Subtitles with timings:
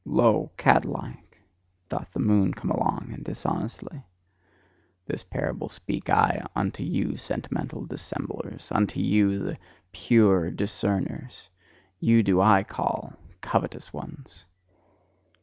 [0.03, 0.49] Lo!
[0.57, 1.43] cat like
[1.89, 4.01] doth the moon come along, and dishonestly.
[5.05, 9.59] This parable speak I unto you sentimental dissemblers, unto you, the
[9.91, 11.49] "pure discerners!"
[11.99, 14.45] You do I call covetous ones!